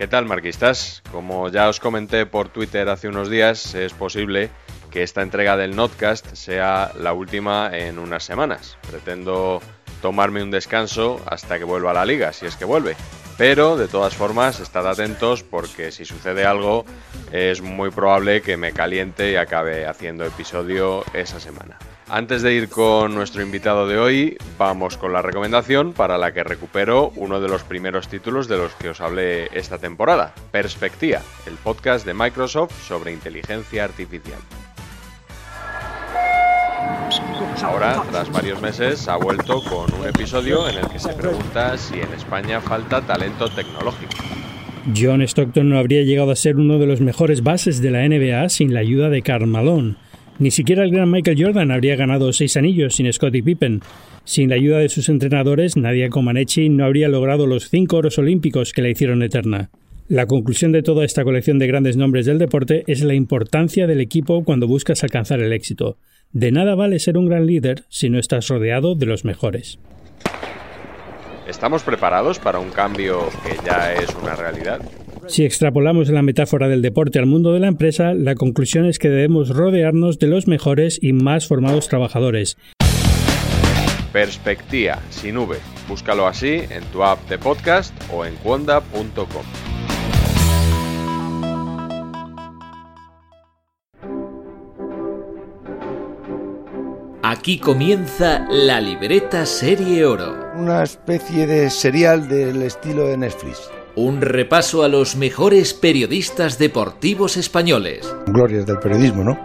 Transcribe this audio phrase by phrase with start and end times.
[0.00, 1.02] ¿Qué tal, marquistas?
[1.12, 4.48] Como ya os comenté por Twitter hace unos días, es posible
[4.90, 8.78] que esta entrega del Notcast sea la última en unas semanas.
[8.88, 9.60] Pretendo
[10.00, 12.96] tomarme un descanso hasta que vuelva a la liga, si es que vuelve.
[13.36, 16.86] Pero de todas formas, estad atentos porque si sucede algo,
[17.30, 21.76] es muy probable que me caliente y acabe haciendo episodio esa semana.
[22.12, 26.42] Antes de ir con nuestro invitado de hoy, vamos con la recomendación para la que
[26.42, 31.54] recupero uno de los primeros títulos de los que os hablé esta temporada, Perspectiva, el
[31.54, 34.40] podcast de Microsoft sobre inteligencia artificial.
[37.62, 42.00] Ahora, tras varios meses, ha vuelto con un episodio en el que se pregunta si
[42.00, 44.16] en España falta talento tecnológico.
[44.96, 48.48] John Stockton no habría llegado a ser uno de los mejores bases de la NBA
[48.48, 49.94] sin la ayuda de Malone.
[50.40, 53.82] Ni siquiera el gran Michael Jordan habría ganado seis anillos sin Scottie Pippen.
[54.24, 58.72] Sin la ayuda de sus entrenadores, Nadia Comaneci no habría logrado los cinco oros olímpicos
[58.72, 59.68] que la hicieron eterna.
[60.08, 64.00] La conclusión de toda esta colección de grandes nombres del deporte es la importancia del
[64.00, 65.98] equipo cuando buscas alcanzar el éxito.
[66.32, 69.78] De nada vale ser un gran líder si no estás rodeado de los mejores.
[71.46, 74.80] ¿Estamos preparados para un cambio que ya es una realidad?
[75.26, 79.08] Si extrapolamos la metáfora del deporte al mundo de la empresa, la conclusión es que
[79.08, 82.56] debemos rodearnos de los mejores y más formados trabajadores.
[84.12, 85.56] Perspectiva, sin V.
[85.88, 89.44] Búscalo así en tu app de podcast o en cuonda.com.
[97.22, 100.50] Aquí comienza la libreta Serie Oro.
[100.56, 103.70] Una especie de serial del estilo de Netflix.
[104.02, 108.10] Un repaso a los mejores periodistas deportivos españoles.
[108.28, 109.38] Glorias del periodismo, ¿no?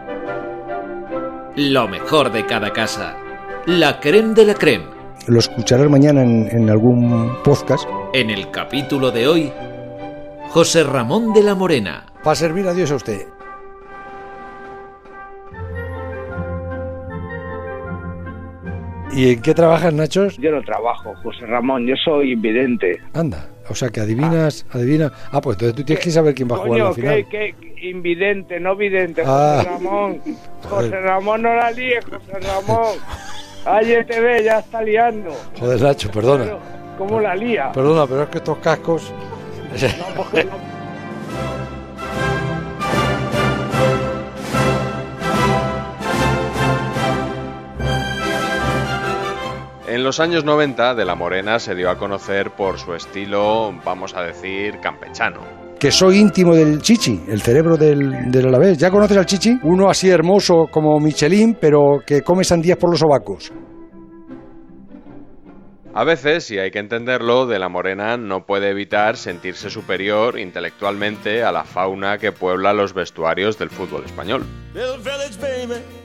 [1.57, 3.17] Lo mejor de cada casa.
[3.65, 4.85] La creme de la creme.
[5.27, 7.83] Lo escucharás mañana en, en algún podcast.
[8.13, 9.51] En el capítulo de hoy,
[10.51, 12.05] José Ramón de la Morena.
[12.23, 13.27] Para servir a Dios a usted.
[19.11, 20.37] ¿Y en qué trabajas, Nachos?
[20.37, 23.01] Yo no trabajo, José Ramón, yo soy invidente.
[23.13, 25.11] Anda, o sea que adivinas, adivina.
[25.31, 27.27] Ah, pues entonces tú tienes que saber quién va a jugar Coño, la final.
[27.29, 29.57] ¿qué, qué invidente, no vidente, Ah.
[29.57, 30.21] José Ramón.
[30.69, 32.97] José Ramón, no la líes, José Ramón.
[33.65, 35.31] Ay, te ve, ya está liando.
[35.59, 36.43] Joder, Nacho, perdona.
[36.45, 36.59] Pero,
[36.97, 37.71] ¿Cómo la lía?
[37.73, 39.11] Perdona, pero es que estos cascos.
[39.71, 40.51] No, porque no-
[49.87, 54.15] En los años 90, De la Morena se dio a conocer por su estilo, vamos
[54.15, 55.41] a decir, campechano.
[55.79, 58.77] que soy íntimo del Chichi, el cerebro del, del Alavés.
[58.77, 59.59] ¿Ya conoces al Chichi?
[59.63, 63.51] Uno así hermoso como Michelin, pero que come sandías por los sobacos.
[65.97, 71.41] A veces, y hay que entenderlo, De la Morena no puede evitar sentirse superior intelectualmente
[71.41, 74.43] a la fauna que puebla los vestuarios del fútbol español.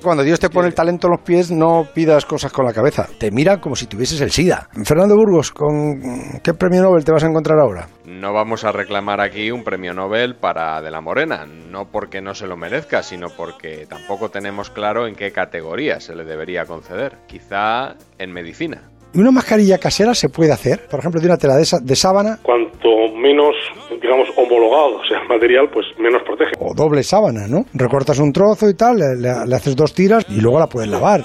[0.00, 3.08] Cuando Dios te pone el talento en los pies, no pidas cosas con la cabeza.
[3.19, 4.69] Te miran como si tuvieses el SIDA.
[4.84, 7.88] Fernando Burgos, ¿con qué premio Nobel te vas a encontrar ahora?
[8.04, 12.34] No vamos a reclamar aquí un premio Nobel para De la Morena, no porque no
[12.34, 17.16] se lo merezca, sino porque tampoco tenemos claro en qué categoría se le debería conceder.
[17.26, 18.82] Quizá en medicina.
[19.12, 20.86] ¿Y una mascarilla casera se puede hacer?
[20.88, 22.38] Por ejemplo, de una tela de, de sábana.
[22.42, 23.54] Cuanto menos
[24.00, 26.52] digamos, homologado sea el material, pues menos protege.
[26.58, 27.66] O doble sábana, ¿no?
[27.74, 30.88] Recortas un trozo y tal, le, le- le haces dos tiras y luego la puedes
[30.88, 31.24] lavar.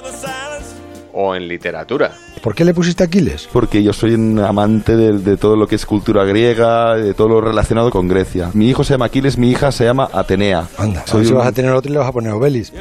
[1.13, 2.11] O en literatura.
[2.41, 3.47] ¿Por qué le pusiste Aquiles?
[3.51, 7.29] Porque yo soy un amante de, de todo lo que es cultura griega, de todo
[7.29, 8.49] lo relacionado con Grecia.
[8.53, 10.67] Mi hijo se llama Aquiles, mi hija se llama Atenea.
[10.77, 12.33] Anda, a Soy ver si un- vas a tener otro y le vas a poner
[12.33, 12.73] Obelis.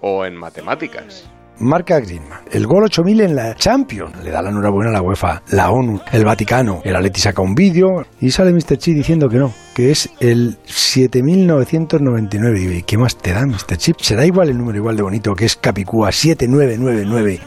[0.00, 1.24] O en matemáticas.
[1.58, 2.40] Marca Griezmann.
[2.50, 4.24] El gol 8000 en la Champions.
[4.24, 6.80] Le da la enhorabuena a la UEFA, la ONU, el Vaticano.
[6.84, 8.78] El Atleti saca un vídeo y sale Mr.
[8.78, 12.78] Chip diciendo que no, que es el 7999.
[12.78, 13.76] Y ¿qué más te da Mr.
[13.76, 14.00] Chip?
[14.00, 17.40] Será igual el número igual de bonito que es Capicúa 7999.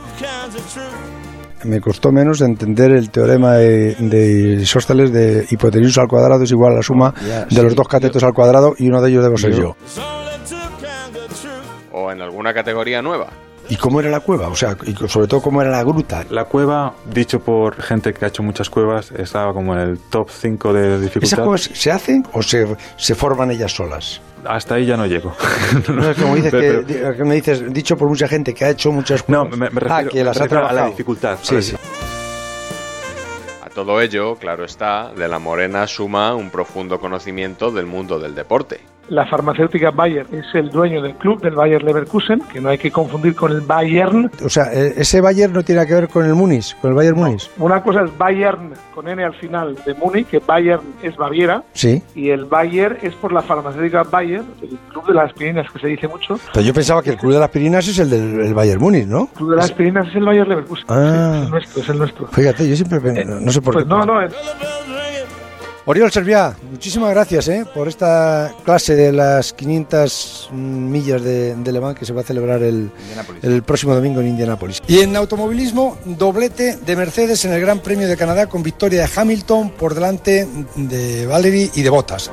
[1.66, 6.74] Me costó menos entender el teorema de, de Isósceles de hipotenusa al cuadrado es igual
[6.74, 7.14] a la suma
[7.50, 9.76] de los dos catetos al cuadrado y uno de ellos debo ser yo.
[11.92, 13.28] O en alguna categoría nueva.
[13.70, 14.48] ¿Y cómo era la cueva?
[14.48, 16.24] O sea, y sobre todo cómo era la gruta.
[16.30, 20.30] La cueva, dicho por gente que ha hecho muchas cuevas, estaba como en el top
[20.30, 21.38] 5 de ¿Esas dificultad.
[21.44, 22.66] cuevas se hacen o se,
[22.96, 24.22] se forman ellas solas?
[24.46, 25.34] Hasta ahí ya no llego.
[25.94, 28.70] No, es como dices Pero- que, que me dices, dicho por mucha gente que ha
[28.70, 29.58] hecho muchas No, cuevas.
[29.60, 31.38] me, me refiero, ah, que las me ha refiero a la dificultad.
[31.42, 31.76] Sí, a sí.
[33.66, 38.34] A todo ello, claro está, de la Morena suma un profundo conocimiento del mundo del
[38.34, 38.80] deporte.
[39.10, 42.92] La farmacéutica Bayer es el dueño del club, del Bayer Leverkusen, que no hay que
[42.92, 44.30] confundir con el Bayern.
[44.44, 47.18] O sea, eh, ese Bayern no tiene que ver con el Múnich, con el Bayern
[47.18, 47.50] Múnich.
[47.58, 52.04] Una cosa es Bayern con N al final de Múnich, que Bayern es Baviera, Sí.
[52.16, 55.88] y el Bayer es por la farmacéutica Bayer, el club de las aspirinas que se
[55.88, 56.38] dice mucho.
[56.54, 59.06] Pero yo pensaba que el club de las Pirinas es el del el Bayern Múnich,
[59.08, 59.22] ¿no?
[59.32, 60.86] El club de las aspirinas es el Bayer Leverkusen.
[60.90, 60.98] Ah.
[60.98, 62.28] Sí, es el nuestro, es el nuestro.
[62.28, 63.90] Fíjate, yo siempre pe- no sé por Pues qué.
[63.90, 64.34] no, no, es-
[65.90, 67.64] Oriol Serviá, muchísimas gracias ¿eh?
[67.74, 72.24] por esta clase de las 500 millas de, de Le Mans que se va a
[72.26, 72.92] celebrar el,
[73.42, 74.82] el próximo domingo en Indianápolis.
[74.86, 79.10] Y en automovilismo, doblete de Mercedes en el Gran Premio de Canadá con victoria de
[79.16, 80.46] Hamilton por delante
[80.76, 82.32] de Valery y de Bottas.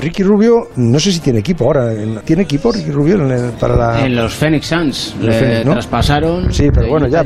[0.00, 1.90] Ricky Rubio, no sé si tiene equipo ahora.
[2.24, 4.06] ¿Tiene equipo Ricky Rubio en el- para la.?
[4.06, 5.72] En los Phoenix Suns Los le Phoenix, ¿no?
[5.72, 6.52] traspasaron.
[6.52, 7.22] Sí, pero bueno, ya,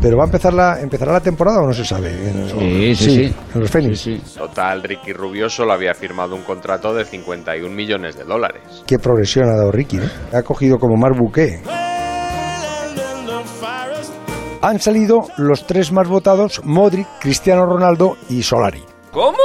[0.00, 2.10] pero, va a empezar la, empezará la temporada o no se sabe.
[2.10, 3.34] En- Sí, sí, sí.
[3.54, 4.08] En los Phoenix.
[4.34, 8.62] Total, Ricky Rubio solo había firmado un contrato de 51 millones de dólares.
[8.86, 10.06] Qué progresión ha dado Ricky, ¿no?
[10.32, 11.60] Ha cogido como Marc Bouquet.
[14.62, 18.82] Han salido los tres más votados, Modric, Cristiano Ronaldo y Solari.
[19.12, 19.36] ¿Cómo?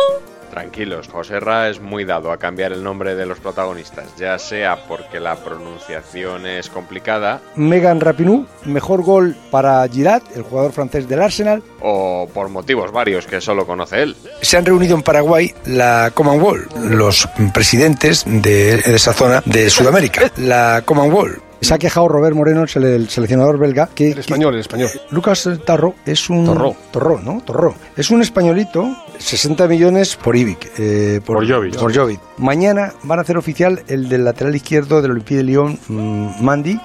[0.52, 5.20] Tranquilos, Joserra es muy dado a cambiar el nombre de los protagonistas, ya sea porque
[5.20, 11.64] la pronunciación es complicada Megan Rapinoe, mejor gol para Girat, el jugador francés del Arsenal.
[11.82, 14.16] o por motivos varios que solo conoce él.
[14.42, 20.32] Se han reunido en Paraguay la Commonwealth, los presidentes de, de esa zona de Sudamérica.
[20.38, 21.51] La Commonwealth.
[21.62, 24.12] Se ha quejado Robert Moreno, el sele- el seleccionador belga, que...
[24.12, 24.90] El español, el español.
[25.12, 26.44] Lucas Tarro es un...
[26.46, 26.76] Torró.
[26.92, 27.42] Torró, ¿no?
[27.46, 27.76] Torró.
[27.96, 30.72] Es un españolito, 60 millones por Ivic.
[30.80, 31.78] eh, por, Por Jovic.
[31.78, 32.20] Por Jovic.
[32.38, 36.80] Mañana van a hacer oficial el del lateral izquierdo del Olympique de Lyon, mm, Mandy.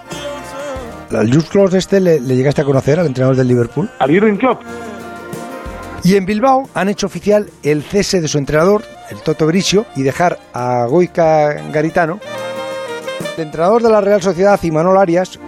[1.10, 3.88] Al Just Close este le, le llegaste a conocer, al entrenador del Liverpool.
[3.98, 4.60] al Jürgen Klopp.
[6.04, 10.02] Y en Bilbao han hecho oficial el cese de su entrenador, el Toto Bricio, y
[10.02, 12.20] dejar a Goica Garitano,
[13.36, 15.38] el entrenador de la Real Sociedad, Imanol Arias.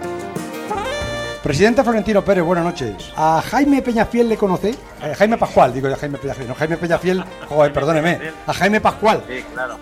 [1.43, 3.11] Presidente Florentino Pérez, buenas noches.
[3.15, 4.75] ¿A Jaime Peñafiel le conoce?
[5.01, 6.47] Eh, Jaime Pascual, digo yo Jaime Peñafiel.
[6.47, 8.19] No, Jaime Peñafiel, joder, perdóneme.
[8.45, 9.23] A Jaime Pascual.
[9.27, 9.77] Sí, claro.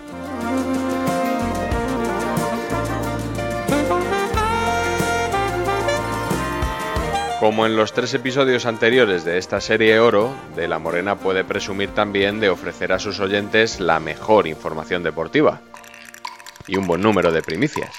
[7.40, 11.90] Como en los tres episodios anteriores de esta serie Oro, De la Morena puede presumir
[11.90, 15.60] también de ofrecer a sus oyentes la mejor información deportiva
[16.68, 17.90] y un buen número de primicias.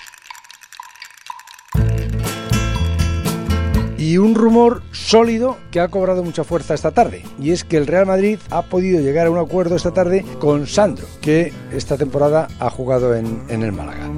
[3.98, 7.24] Y un rumor sólido que ha cobrado mucha fuerza esta tarde.
[7.40, 10.68] Y es que el Real Madrid ha podido llegar a un acuerdo esta tarde con
[10.68, 14.10] Sandro, que esta temporada ha jugado en, en el Málaga.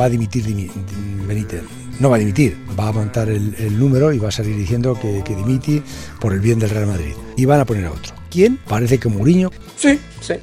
[0.00, 1.62] Va a dimitir Dimi- Dim- Benítez.
[1.98, 4.98] No va a dimitir, va a montar el, el número y va a salir diciendo
[5.00, 5.82] que, que dimite
[6.20, 7.14] por el bien del Real Madrid.
[7.36, 8.14] Y van a poner a otro.
[8.30, 8.56] ¿Quién?
[8.68, 9.50] Parece que Mourinho.
[9.76, 10.34] Sí, sí.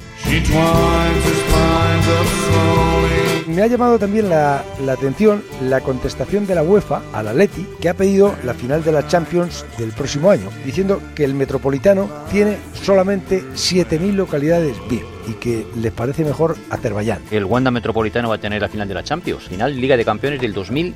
[3.46, 7.94] Me ha llamado también la, atención la contestación de la UEFA al Atleti, que ha
[7.94, 13.42] pedido la final de la Champions del próximo año, diciendo que el Metropolitano tiene solamente
[13.54, 17.20] 7.000 localidades VIP y que les parece mejor Azerbaiyán.
[17.30, 20.40] El Wanda Metropolitano va a tener la final de la Champions, final Liga de Campeones
[20.40, 20.54] del Ah,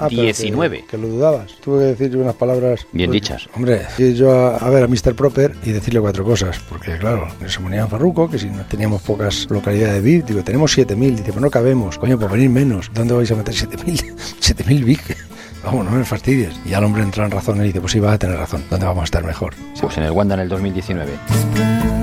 [0.09, 0.81] pero 2019.
[0.81, 1.53] Que, que lo dudabas.
[1.62, 2.87] Tuve que decir unas palabras.
[2.93, 3.49] Bien pues, dichas.
[3.55, 3.83] Hombre,
[4.14, 5.14] yo a, a ver a Mr.
[5.14, 6.59] Proper y decirle cuatro cosas.
[6.69, 11.17] Porque, claro, se ponía Farruco, que si no teníamos pocas localidades VIP, digo, tenemos 7.000.
[11.17, 11.99] Dice, pues no cabemos.
[11.99, 12.91] Coño, pues venir menos.
[12.93, 14.14] ¿Dónde vais a meter 7.000?
[14.41, 15.17] 7.000 VIP.
[15.64, 16.55] Vamos, no me fastidies.
[16.67, 18.64] Y al hombre entra en razón y dice, pues sí, vas a tener razón.
[18.69, 19.55] ¿Dónde vamos a estar mejor?
[19.81, 21.94] Pues en el Wanda en el 2019.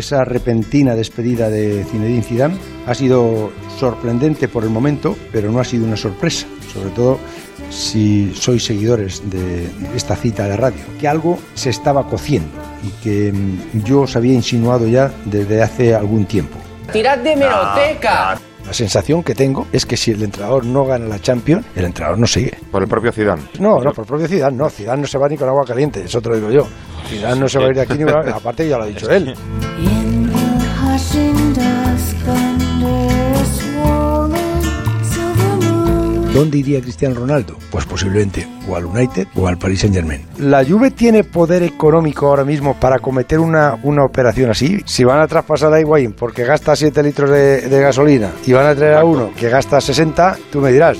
[0.00, 5.64] Esa repentina despedida de Zinedine Zidane ha sido sorprendente por el momento, pero no ha
[5.64, 6.46] sido una sorpresa.
[6.72, 7.18] Sobre todo
[7.68, 12.48] si sois seguidores de esta cita de radio, que algo se estaba cociendo
[12.82, 16.56] y que mm, yo os había insinuado ya desde hace algún tiempo.
[16.90, 18.40] ¡Tirad de meroteca!
[18.70, 22.20] La sensación que tengo es que si el entrenador no gana la Champions, el entrenador
[22.20, 22.56] no sigue.
[22.70, 23.42] Por el propio Zidane.
[23.58, 24.70] No, no, por el propio Zidane, no.
[24.70, 26.68] Zidane no se va ni con agua caliente, eso te lo digo yo.
[27.08, 29.34] Zidane no se va a ir de aquí ni aparte ya lo ha dicho él.
[36.34, 37.56] ¿Dónde iría Cristiano Ronaldo?
[37.72, 40.20] Pues posiblemente o al United o al Paris Saint Germain.
[40.38, 44.80] ¿La Juve tiene poder económico ahora mismo para cometer una, una operación así?
[44.86, 48.66] Si van a traspasar a Higuaín porque gasta 7 litros de, de gasolina y van
[48.66, 50.98] a traer a uno que gasta 60, tú me dirás.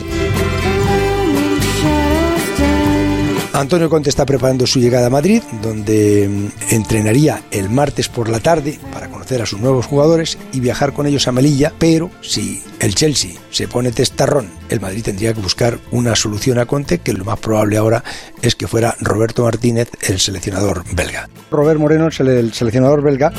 [3.60, 8.40] Antonio Conte está preparando su llegada a Madrid, donde mm, entrenaría el martes por la
[8.40, 12.62] tarde para conocer a sus nuevos jugadores y viajar con ellos a Melilla, pero si
[12.80, 17.12] el Chelsea se pone testarrón, el Madrid tendría que buscar una solución a Conte, que
[17.12, 18.02] lo más probable ahora
[18.40, 21.28] es que fuera Roberto Martínez, el seleccionador belga.
[21.50, 23.30] Robert Moreno, el sele- el seleccionador belga,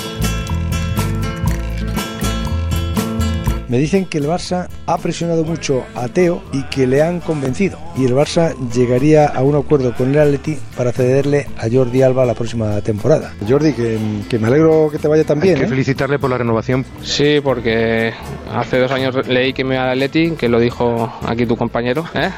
[3.71, 7.79] Me dicen que el Barça ha presionado mucho a Teo y que le han convencido.
[7.95, 12.25] Y el Barça llegaría a un acuerdo con el Atleti para cederle a Jordi Alba
[12.25, 13.33] la próxima temporada.
[13.47, 13.97] Jordi, que,
[14.29, 15.55] que me alegro que te vaya tan bien.
[15.55, 15.69] Hay que ¿eh?
[15.69, 16.85] felicitarle por la renovación.
[17.01, 18.11] Sí, porque
[18.53, 22.03] hace dos años leí que me iba al Atleti, que lo dijo aquí tu compañero,
[22.13, 22.29] ¿eh?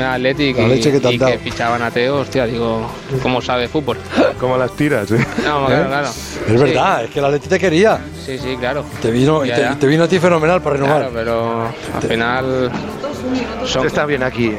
[0.00, 1.32] Atleti y La leche que te han y dado.
[1.32, 2.90] que fichaban a Teo, hostia, digo,
[3.22, 3.98] ¿cómo sabe fútbol?
[4.40, 5.26] Como las tiras, ¿eh?
[5.44, 6.08] No, claro, claro.
[6.48, 7.98] Es verdad, es que el Atleti te quería.
[8.24, 8.84] Sí, sí, claro.
[9.00, 9.78] Te vino, y te, ya.
[9.78, 10.96] te vino a ti fenomenal para renovar.
[10.98, 11.62] Claro, pero
[11.94, 12.70] al final.
[13.64, 13.86] Son...
[13.86, 14.52] Está bien aquí.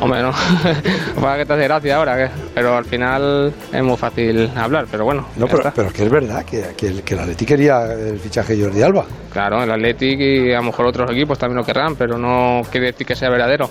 [0.00, 0.30] Hombre, no.
[1.20, 2.30] Para que te hace gracia ahora, ¿qué?
[2.54, 5.26] pero al final es muy fácil hablar, pero bueno.
[5.36, 8.18] No, pero, pero es que es verdad que, que el, que el Atleti quería el
[8.18, 9.06] fichaje de Jordi Alba.
[9.32, 12.88] Claro, el Athletic y a lo mejor otros equipos también lo querrán, pero no quiere
[12.88, 13.70] decir que sea verdadero.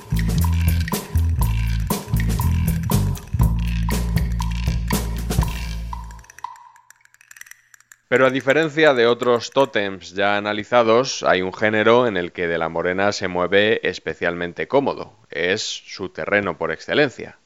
[8.16, 12.58] Pero a diferencia de otros tótems ya analizados, hay un género en el que De
[12.58, 15.18] la Morena se mueve especialmente cómodo.
[15.30, 17.38] Es su terreno por excelencia,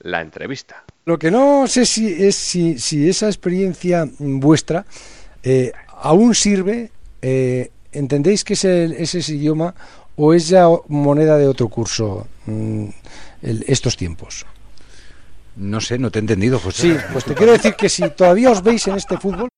[0.00, 0.84] la entrevista.
[1.06, 4.84] Lo que no sé si es si, si esa experiencia vuestra
[5.42, 6.90] eh, aún sirve.
[7.22, 9.74] eh, ¿Entendéis que es, el- es ese idioma
[10.16, 12.84] o es ya moneda de otro curso mm,
[13.40, 14.44] el- estos tiempos?
[15.56, 16.82] No sé, no te he entendido, José.
[16.82, 19.48] Sí, pues te quiero decir que si todavía os veis en este fútbol,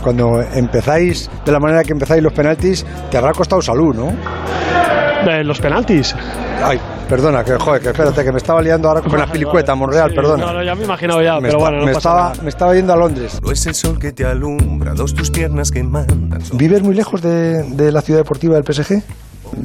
[0.00, 4.12] cuando empezáis de la manera que empezáis los penaltis, te habrá costado salud, ¿no?
[5.44, 6.14] los penaltis.
[6.62, 10.10] Ay, perdona, que joder, que espérate, que me estaba liando ahora con la pilicueta, Monreal,
[10.10, 10.46] Sí, perdona.
[10.46, 12.42] No, no, ya me imaginaba ya, me, pero bueno, no me pasa estaba, nada.
[12.42, 13.38] me estaba yendo a Londres.
[13.42, 16.40] No es el sol que te alumbra, dos tus piernas que mandan.
[16.54, 19.02] ¿Vives muy lejos de, de la ciudad deportiva del PSG?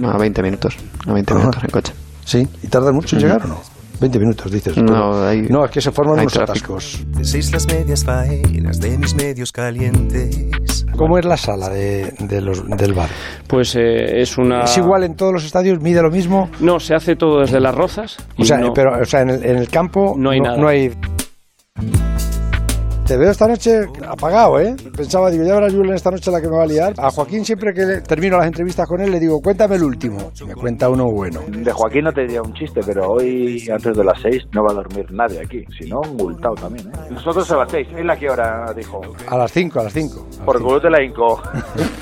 [0.06, 0.78] A 20 minutos,
[1.08, 1.40] a 20 Ajá.
[1.40, 1.94] minutos en coche.
[2.26, 3.75] Sí, ¿y tarda mucho en llegar o no?
[4.00, 4.78] 20 minutos, dices.
[4.78, 6.76] No, hay- no, es que se forman unos tráfico.
[6.76, 7.06] atascos.
[7.22, 10.86] Seis las medias faenas de mis medios calientes.
[10.98, 13.10] ¿Cómo es la sala de, de los, del bar?
[13.48, 14.64] Pues eh, es una.
[14.64, 15.82] ¿Es igual en todos los estadios?
[15.82, 16.50] ¿Mide lo mismo?
[16.60, 18.18] No, se hace todo desde las rozas.
[18.38, 20.58] O sea, no- pero, o sea en, el, en el campo No hay nada.
[20.58, 20.92] no hay-
[23.06, 24.76] Te veo esta noche apagado, ¿eh?
[24.98, 26.94] Pensaba, digo, ya verás Julen esta noche la que me va a liar.
[26.98, 30.32] A Joaquín siempre que le- termino las entrevistas con él le digo, cuéntame el último.
[30.42, 31.42] Y me cuenta uno bueno.
[31.48, 34.72] De Joaquín no te diría un chiste, pero hoy antes de las seis no va
[34.72, 35.64] a dormir nadie aquí.
[35.80, 36.92] Si no, multado también, ¿eh?
[37.12, 37.88] Nosotros a las seis.
[37.96, 38.74] ¿Es la que hora?
[38.76, 39.00] Dijo.
[39.28, 40.28] A las 5, a las 5.
[40.44, 41.40] Por culo te la hinco.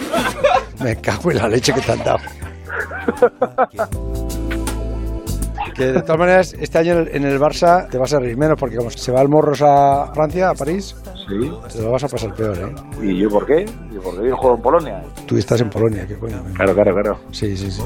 [0.82, 2.20] Me cago en la leche que te han dado.
[5.76, 8.38] Que de todas maneras, este año en el- en el Barça te vas a reír
[8.38, 10.96] menos porque como se va el Morros a Francia, a París,
[11.28, 11.52] Sí.
[11.76, 12.74] te lo vas a pasar peor, ¿eh?
[13.02, 13.66] ¿Y yo por qué?
[13.92, 15.02] ¿Y por qué yo juego en Polonia?
[15.26, 16.44] Tú estás en Polonia, ¿qué coño?
[16.56, 17.20] Claro, claro, claro.
[17.32, 17.82] Sí, sí, sí.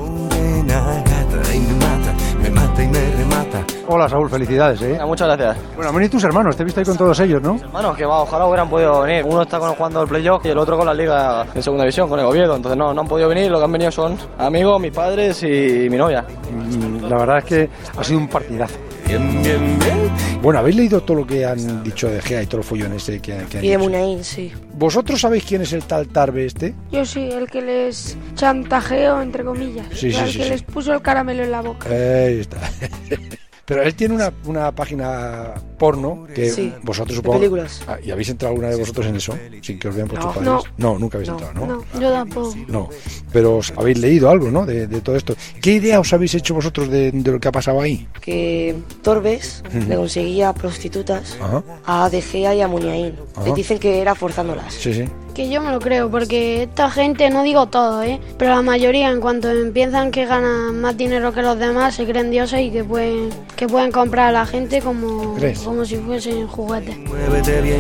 [3.90, 5.00] Hola, Saúl, felicidades, ¿eh?
[5.06, 5.58] Muchas gracias.
[5.76, 7.56] Bueno, han venido tus hermanos, te he visto ahí con todos ellos, ¿no?
[7.72, 9.24] Bueno, que va, ojalá hubieran podido venir.
[9.26, 12.10] Uno está con, jugando el playoff y el otro con la liga en segunda división,
[12.10, 12.56] con el Oviedo.
[12.56, 13.50] Entonces no, no han podido venir.
[13.50, 16.26] Lo que han venido son amigos, mis padres y mi novia.
[16.52, 18.76] Mm, La verdad es que ha sido un partidazo.
[19.08, 20.12] Bien, bien, bien.
[20.42, 23.22] Bueno, ¿habéis leído todo lo que han dicho de Gea y todo el follón ese
[23.22, 23.80] que, que han Y de dicho?
[23.80, 24.52] Munain, sí.
[24.74, 26.74] ¿Vosotros sabéis quién es el tal Tarbe este?
[26.92, 29.88] Yo sí, el que les chantajeó, entre comillas.
[29.94, 30.50] Sí, sí, el sí, que sí.
[30.50, 31.90] les puso el caramelo en la boca.
[31.90, 32.58] Ahí está.
[33.68, 37.38] Pero él tiene una, una página porno que Sí, vosotros supongo.
[37.40, 37.82] películas.
[37.86, 39.38] Ah, ¿Y habéis entrado alguna de vosotros en eso?
[39.62, 40.58] Sin que os vean vuestros No.
[40.60, 40.74] padres.
[40.78, 41.66] No, nunca habéis entrado, ¿no?
[41.68, 42.56] No, yo tampoco.
[42.70, 42.90] No,
[43.34, 44.66] pero os habéis leído algo, ¿no?
[44.66, 45.36] De, de todo esto.
[45.62, 48.08] ¿Qué idea os habéis hecho vosotros de, de lo que ha pasado ahí?
[48.22, 51.62] Que Torbes le conseguía prostitutas Ajá.
[51.86, 53.16] a De Gea y a Muniain.
[53.36, 53.46] Ajá.
[53.50, 54.74] Le dicen que era forzándolas.
[54.74, 55.04] Sí, sí.
[55.38, 58.20] Que yo me lo creo, porque esta gente, no digo todo, ¿eh?
[58.40, 62.32] pero la mayoría en cuanto empiezan que ganan más dinero que los demás, se creen
[62.32, 65.60] dioses y que pueden, que pueden comprar a la gente como, ¿Crees?
[65.60, 66.98] como si fuesen juguetes.
[66.98, 67.80] Muévete bien,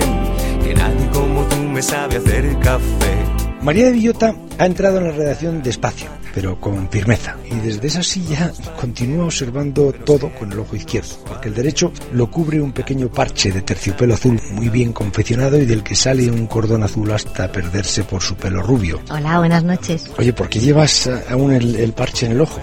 [0.63, 3.16] que nadie como tú me sabe hacer café.
[3.61, 7.35] María de Villota ha entrado en la redacción despacio, pero con firmeza.
[7.49, 12.29] Y desde esa silla continúa observando todo con el ojo izquierdo, porque el derecho lo
[12.29, 16.47] cubre un pequeño parche de terciopelo azul muy bien confeccionado y del que sale un
[16.47, 19.01] cordón azul hasta perderse por su pelo rubio.
[19.09, 20.11] Hola, buenas noches.
[20.17, 22.61] Oye, ¿por qué llevas aún el, el parche en el ojo?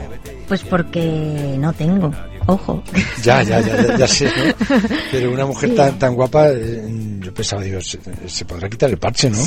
[0.49, 2.13] Pues porque no tengo.
[2.47, 2.83] Ojo.
[3.23, 4.55] Ya, ya, ya, ya, ya sé, ¿no?
[5.11, 6.83] Pero una mujer tan, tan guapa, eh,
[7.25, 9.39] yo pensaba, digo, se, se podrá quitar el parche, ¿no?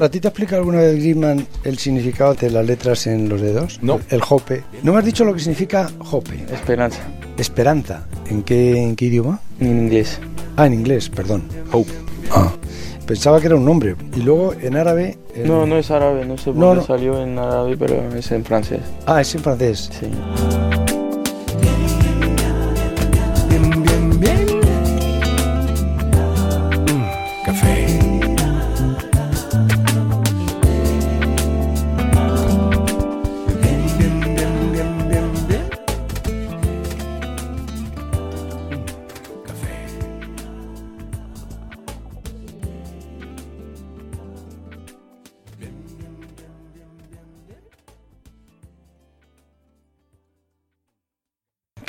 [0.00, 3.78] ¿A ti te explica alguna vez Griezmann el significado de las letras en los dedos?
[3.80, 4.00] No.
[4.10, 4.62] El jope.
[4.82, 6.44] ¿No me has dicho lo que significa jope?
[6.52, 7.00] Esperanza.
[7.38, 8.06] Esperanza.
[8.28, 9.40] ¿En qué, en qué idioma?
[9.60, 10.18] En inglés.
[10.56, 11.44] Ah, en inglés, perdón.
[11.72, 11.90] Hope.
[12.30, 12.52] Ah.
[13.06, 13.96] Pensaba que era un nombre.
[14.16, 15.16] Y luego en árabe.
[15.34, 16.86] en- No, no es árabe, no sé por No, qué no.
[16.86, 18.80] salió en árabe, pero es en francés.
[19.06, 19.90] Ah, es en francés.
[19.98, 20.06] Sí.